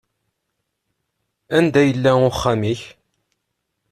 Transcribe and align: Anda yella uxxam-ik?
Anda 1.57 1.81
yella 1.83 2.11
uxxam-ik? 2.29 2.81